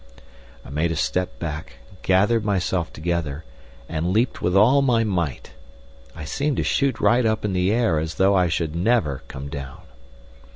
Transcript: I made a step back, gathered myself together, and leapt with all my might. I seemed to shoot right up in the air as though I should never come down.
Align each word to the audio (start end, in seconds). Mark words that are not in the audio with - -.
I 0.65 0.71
made 0.71 0.91
a 0.91 0.95
step 0.95 1.37
back, 1.37 1.73
gathered 2.01 2.43
myself 2.43 2.91
together, 2.91 3.43
and 3.87 4.11
leapt 4.11 4.41
with 4.41 4.55
all 4.57 4.81
my 4.81 5.03
might. 5.03 5.51
I 6.15 6.25
seemed 6.25 6.57
to 6.57 6.63
shoot 6.63 6.99
right 6.99 7.23
up 7.23 7.45
in 7.45 7.53
the 7.53 7.71
air 7.71 7.99
as 7.99 8.15
though 8.15 8.33
I 8.33 8.47
should 8.47 8.75
never 8.75 9.21
come 9.27 9.47
down. 9.47 9.81